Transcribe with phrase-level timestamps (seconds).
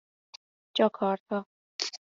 [0.75, 1.45] جاکارتا